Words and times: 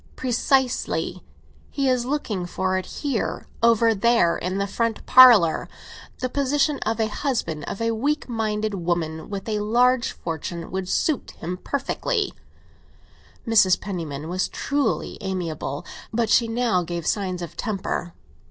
"Precisely. 0.15 1.21
He 1.69 1.87
is 1.87 2.07
looking 2.07 2.47
for 2.47 2.75
it 2.75 2.87
here—over 2.87 3.93
there 3.93 4.35
in 4.35 4.57
the 4.57 4.65
front 4.65 5.05
parlour. 5.05 5.69
The 6.21 6.27
position 6.27 6.79
of 6.79 6.97
husband 6.97 7.65
of 7.65 7.79
a 7.79 7.91
weak 7.93 8.27
minded 8.27 8.73
woman 8.73 9.29
with 9.29 9.47
a 9.47 9.59
large 9.59 10.13
fortune 10.13 10.71
would 10.71 10.89
suit 10.89 11.33
him 11.37 11.55
to 11.57 11.61
perfection!" 11.61 12.31
Mrs. 13.47 13.79
Penniman 13.79 14.27
was 14.27 14.47
truly 14.49 15.19
amiable, 15.21 15.85
but 16.11 16.31
she 16.31 16.47
now 16.47 16.81
gave 16.81 17.05
signs 17.05 17.43
of 17.43 17.55
temper. 17.55 18.15